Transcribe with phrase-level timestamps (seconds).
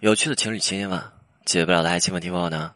[0.00, 1.10] 有趣的情侣情节吗，
[1.44, 2.72] 解决不了的爱情问题问我呢？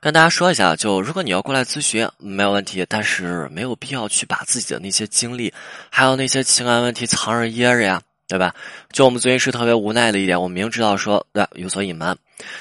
[0.00, 5.52] 跟大家说一下，就如果你要过来咨询，没有问题，但是没有必要去把自己的那些经历，
[5.90, 8.54] 还有那些情感问题藏着掖着呀，对吧？
[8.90, 12.16] 就我们咨询师特别无奈的一点，我明知道说对有所隐瞒，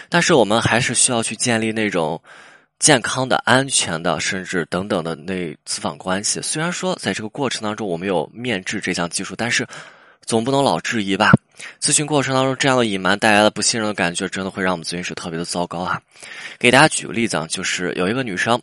[0.09, 2.21] 但是我们还是需要去建立那种
[2.79, 6.41] 健康的、安全的，甚至等等的那咨访关系。
[6.41, 9.65] 虽然说在这个过程当中我们有面质这项技术，但是。
[10.25, 11.31] 总不能老质疑吧？
[11.79, 16.01] 咨询过程当中这样的隐瞒带来的不信任的感觉，真的会让我们咨询师特别的糟糕啊！
[16.59, 18.61] 给大家举个例子啊，就是有一个女生，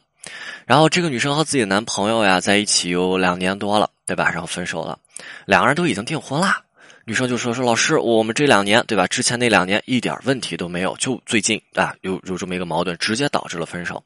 [0.67, 4.29] 然后这个女生和自己的男朋友呀在一起有两年多了，对吧？
[4.31, 4.99] 然后分手了，
[5.47, 6.61] 两个人都已经订婚啦。
[7.05, 9.07] 女生就说说老师，我们这两年对吧？
[9.07, 14.03] 之前那两年一点问题都没有，就最近啊有有这么一个矛盾，直接导致了分手。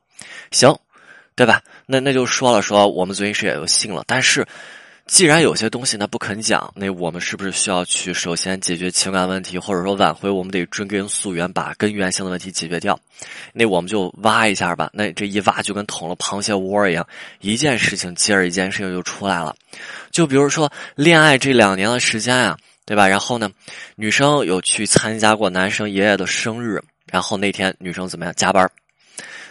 [0.50, 0.78] 行，
[1.34, 1.62] 对吧？
[1.86, 4.46] 那那就说了说我们咨询师也就信了，但是。
[5.06, 10.28] 既然有些东西他不肯讲，那我们是不是需要去首先解决情感问题，或者说挽回？
[10.28, 12.98] 我们得追根溯源，把根源性的问题解决掉。
[13.52, 14.90] 那我们就挖一下吧。
[14.92, 17.06] 那这一挖就跟捅了螃蟹窝一样，
[17.40, 19.54] 一件事情接着一件事情就出来了。
[20.10, 23.06] 就比如说恋爱这两年的时间呀，对吧？
[23.06, 23.48] 然后呢，
[23.94, 28.68] 女生有去参加过男生爷爷的生日，然后那天女生怎么样加班？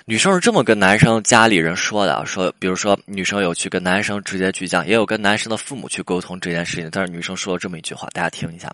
[0.08, 6.88] 女生是这么跟男生家里人说的，说，比如说女生有去跟男生直接去讲，也有跟男生的父母去沟通这件事情。
[6.92, 8.72] 但是女生说了这么一句话，大家听一下。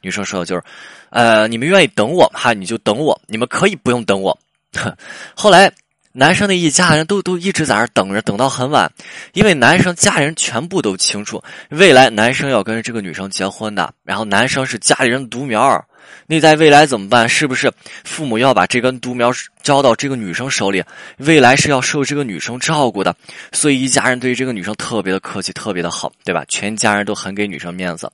[0.00, 0.62] 女生说的就是，
[1.10, 4.38] 呃，你们愿意等我哈，你就等我，你们可以不用等我。
[5.36, 5.70] 后来
[6.12, 8.90] 男生的一家人都都一直在那等着，等到很晚，
[9.34, 15.84] 因为男生家人全部都清楚，未来男生要跟这个女生结婚的，然后男生是家里人独苗。
[16.26, 17.28] 那在未来怎么办？
[17.28, 17.72] 是不是
[18.04, 20.82] 父母要把这根独苗交到这个女生手里？
[21.18, 23.14] 未来是要受这个女生照顾的，
[23.52, 26.44] 所以一家人对于这个女生特别的客气，特别的好，对吧？
[26.48, 28.10] 全家人都很给女生面子。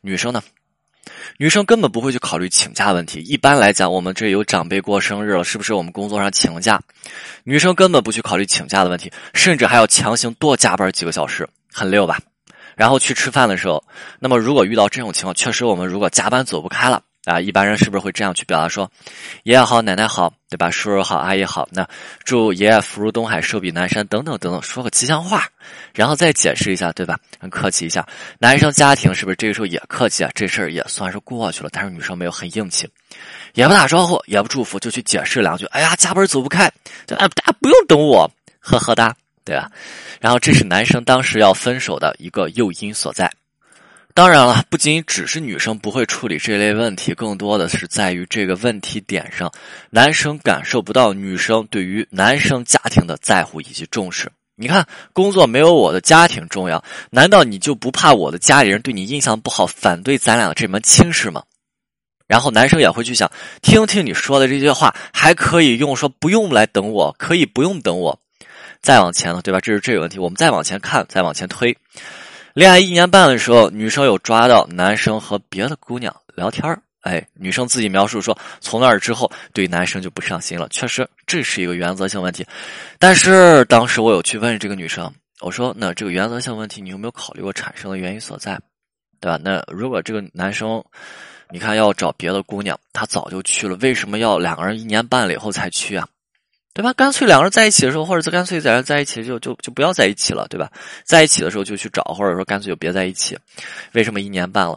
[0.00, 0.42] 女生呢？
[1.36, 3.20] 女生根本不会去考虑请假问题。
[3.20, 6.80] 一般来讲，我们这有长辈过生日了，是不是我们工作上请假？
[7.44, 12.18] 女生根本不去考虑请假的问题，甚至还要强行多加班几个小时，很溜吧？
[12.76, 13.84] 然后去吃饭的时候，
[14.18, 17.02] 那么如果遇到这种情况，确实我们如果加班走不开了。
[17.24, 18.90] 啊，一般人是不是会这样去表达说，
[19.44, 20.70] 爷爷好，奶奶好，对吧？
[20.70, 21.66] 叔叔好，阿姨好。
[21.70, 21.88] 那
[22.22, 25.48] 祝爷爷福如东海，寿比南山，等等等等，说个吉祥话，
[25.94, 27.18] 然后再解释一下，对吧？
[27.40, 28.06] 很客气一下。
[28.38, 30.30] 男生家庭是不是这个时候也客气啊？
[30.34, 31.70] 这事儿也算是过去了。
[31.72, 32.86] 但是女生没有很硬气，
[33.54, 35.64] 也不打招呼，也不祝福，就去解释两句。
[35.66, 36.70] 哎呀，加班走不开，
[37.06, 38.30] 就哎，大家不用等我，
[38.60, 39.14] 呵呵哒，
[39.46, 39.70] 对吧？
[40.20, 43.32] 然后这是男生当时要分手的一个诱因所在。
[44.16, 49.52] 当然了，不仅只是女生不会处理这类问题，更多的是在于这个问题点上，
[49.90, 54.30] 男生感受不到女生对于男生家庭的在乎以及重视。
[54.54, 61.42] 你看，工作没有我的家庭重要，难道你就不怕我的家里人对你印象不好，反对咱俩这门亲事吗？
[62.28, 63.28] 然后男生也会去想，
[63.62, 68.16] 听听你说的这些话，还可以用说不用来等我，可以不用等我。
[68.80, 69.60] 再往前了，对吧？
[69.60, 71.76] 这是这个问题，我们再往前看，再往前推。
[72.54, 76.64] 恋爱一年半的时候，女生有抓到男生和别的姑娘聊天
[77.00, 80.68] 哎，女生自己描述说，从那儿之后对男生就不上心了。
[80.68, 82.46] 确实，这是一个原则性问题。
[83.00, 88.56] 但是当时我有去问这个女生，我说：“那这个原则性问题，你有没有考虑过产生的原因所在？
[89.20, 89.36] 对吧？
[89.42, 90.80] 那如果这个男生，
[91.50, 96.06] 你看要找别的姑娘，他早就去了，为什么要两个人一年半了以后才去啊？”
[96.74, 96.92] 对吧？
[96.94, 100.68] 干脆两个人在一起的时候，或者干脆在在一起就就就不要在一起了，对吧？
[101.04, 103.38] 在一起的时候就去找，或者说干脆就别在一起。
[103.92, 104.76] 为什么一年半了？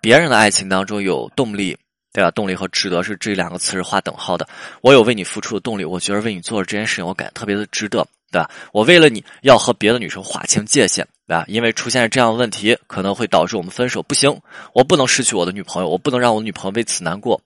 [0.00, 1.76] 别人的爱情当中有动力，
[2.10, 2.30] 对吧？
[2.30, 4.48] 动力和值得是这两个词是划等号的。
[4.80, 8.02] 我有为你付出的动力，我觉得为你做的这件事情，我感觉特别的值得，
[8.32, 8.50] 对吧？
[8.72, 11.44] 我为了你要和别的女生划清界限，对吧？
[11.48, 14.02] 因为出现这样的问题，可能会导致我们分手。
[14.02, 14.40] 不行，
[14.72, 17.38] 我不能失去我的女朋友，我不能让我女朋友为此难过。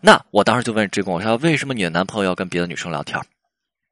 [0.00, 3.20] 那我当时就问这个，我说为什么你的男朋友要跟别的女生聊天？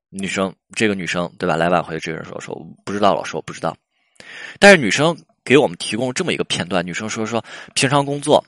[0.09, 1.57] 女生这个女生对吧？
[1.57, 3.77] 来挽回这个人说说不知道，老师我不知道。
[4.61, 7.45] 但是女生给我们提供这么一个片段，女生说说
[7.75, 8.43] 平常工作，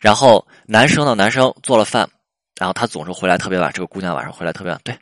[0.00, 2.08] 然后男生呢，男生做了饭，
[2.58, 3.70] 然后他总是回来特别晚。
[3.72, 4.96] 这个姑娘晚上回来特别晚，对，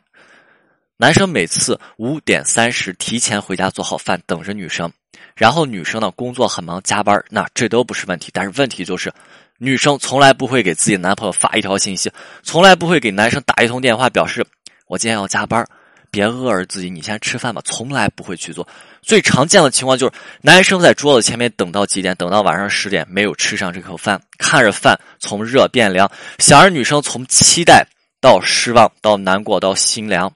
[0.97, 4.91] 男生每次五点三十提前回家做好饭等着女生，
[5.35, 9.11] 然后女生呢工作很忙加班，那这都不是问题，但是问题就是。
[9.59, 12.11] 女生从来不会给自己男朋友发一条信息，
[12.41, 14.45] 从来不会给男生打一通电话表示
[14.87, 15.65] 我今天要加班，
[16.11, 17.61] 别饿着自己，你先吃饭吧。
[17.63, 18.67] 从来不会去做。
[19.01, 26.09] 最常见的情况就是男生在桌子前面等到几点，等到晚上十点没有吃上这口饭，看着饭从热变凉，
[26.39, 27.85] 想着女生从期待
[28.19, 30.31] 到失望到难过到心凉。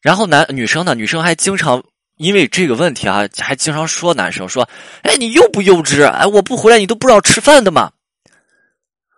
[0.00, 1.82] 然后男女生呢，女生还经常
[2.16, 4.68] 因为这个问题啊，还经常说男生说
[5.02, 6.06] ：“哎，你幼不幼稚？
[6.06, 7.90] 哎，我不回来你都不知道吃饭的吗？”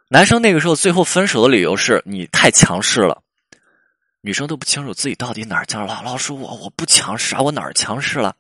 [0.09, 3.23] 男生那个时候最后分手的理由是你太强势了，
[4.21, 6.03] 女生都不清楚自己到底哪儿强了。
[6.05, 8.35] 老师，我我不强势啊，我哪儿强势了，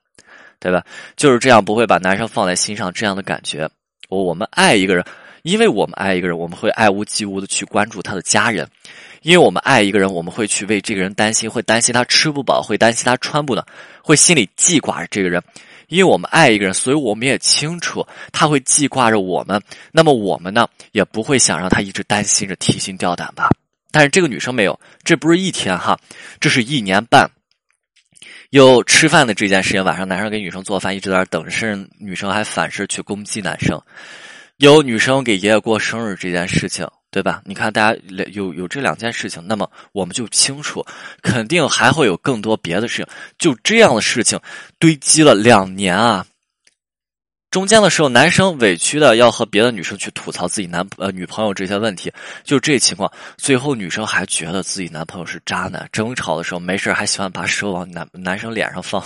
[0.60, 0.84] 对吧？
[1.16, 3.68] 就是这样，不会把男生放在心上，这样的感觉。
[4.08, 5.04] 我我们爱一个人，
[5.42, 8.68] 因为我们爱一个人，我们会爱屋及乌的去关注他的家人。
[9.22, 13.66] 因为我们爱一个人，我们会去为这个人担心，会担心他吃不饱，会担心他穿不暖，
[14.02, 15.42] 会心里记挂着这个人。
[15.88, 19.60] 因为我们爱一个人，所以我们也清楚他会记挂着我们。
[19.92, 23.50] 那么我们呢，也不会想让他一直担心着、提心吊胆吧？
[23.90, 25.98] 但是这个女生没有，这不是一天哈，
[26.40, 27.30] 这是一年半。
[28.50, 33.80] 有吃饭的这件事情，晚上男生给女生做饭，一直在那等着，甚至女生还反噬去攻击男生。
[34.58, 36.88] 有女生给爷爷过生日这件事情。
[37.14, 37.40] 对吧？
[37.44, 38.00] 你看，大家
[38.32, 40.84] 有有这两件事情，那么我们就清楚，
[41.22, 43.06] 肯定还会有更多别的事情。
[43.38, 44.36] 就这样的事情
[44.80, 46.26] 堆积了两年啊，
[47.52, 52.12] 中间的时候，男生委屈的要和别的女生去吐槽自己男呃女朋友这些问题，
[52.42, 59.00] 就这情况，最后女生还觉得自己男朋友是渣男，争吵的时候没事还喜欢把手往男男生脸上放，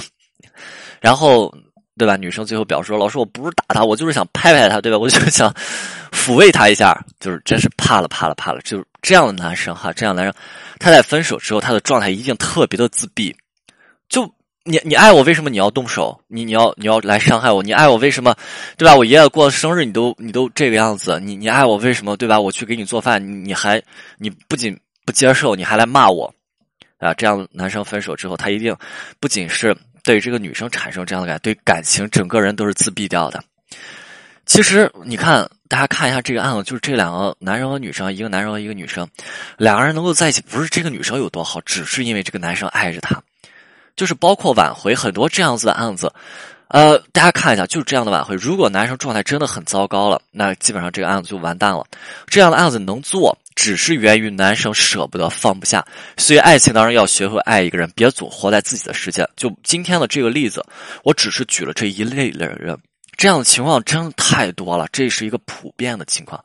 [0.99, 1.55] 然后。
[1.99, 2.17] 对吧？
[2.17, 4.97] 女生最后表示说：“老师，我不是打他，我就是想拍拍他，对吧？
[4.97, 5.53] 我就是想
[6.13, 8.61] 抚慰他一下，就是真是怕了，怕了，怕了。
[8.63, 10.33] 就是这样的男生哈，这样男生，
[10.79, 13.35] 他在分手之后，他的状态一定特别的自闭。
[14.09, 14.23] 就
[14.65, 16.19] 你，你爱我，为什么你要动手？
[16.29, 17.63] 你，你要，你要来伤害我？
[17.63, 18.35] 你爱我，为什么？
[18.77, 18.95] 对吧？
[18.95, 21.19] 我爷爷过生日，你都，你都这个样子。
[21.21, 22.17] 你，你爱我，为什么？
[22.17, 22.39] 对吧？
[22.39, 23.83] 我去给你做饭，你还，
[24.19, 26.33] 你不仅不接受，你还来骂我
[26.99, 27.13] 啊！
[27.15, 28.77] 这样男生分手之后，他一定
[29.19, 29.77] 不仅是。”
[30.09, 33.45] 对这个女生产生这样的感，对感情整个人都是自闭掉的。
[34.47, 39.07] 其实你看，大家看一下这个案子，就是这两个男生和女生，一个男生和一个女生，
[39.59, 43.23] 两个人能够在一起，不是这个女生有多好，只是因为这个男生爱着她。
[43.97, 46.11] 就是包括挽回很多这样子的案子，
[46.69, 48.35] 呃，大家看一下，就是这样的挽回。
[48.35, 51.85] 如果男生状态真的很糟糕了，那基本上这个案子就完蛋了。
[52.29, 53.37] 这样的案子能做。
[53.59, 55.85] 只是源于男生舍不得放不下，
[56.17, 59.29] 所以爱情当然要学会爱一个人，别总活在自己的世界。
[59.35, 60.65] 就今天的这个例子，
[61.03, 62.79] 我只是举了这一类的人，
[63.17, 66.41] 这样的情况真的太多了，这是一个普遍的情况。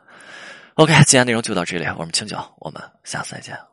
[0.74, 3.73] OK，今天内容就到这里，我们清酒，我们下次再见。